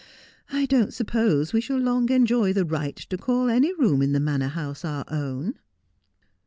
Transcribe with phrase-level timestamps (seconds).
[0.51, 4.19] I don't suppose we shall long enjoy the right to call any room in the
[4.19, 5.59] Manor House our own.'